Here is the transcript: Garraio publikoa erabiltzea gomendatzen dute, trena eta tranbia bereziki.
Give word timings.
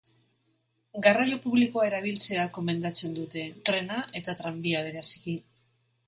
Garraio 1.07 1.35
publikoa 1.41 1.83
erabiltzea 1.89 2.45
gomendatzen 2.55 3.13
dute, 3.17 3.43
trena 3.69 3.99
eta 4.21 4.35
tranbia 4.41 4.81
bereziki. 4.89 5.37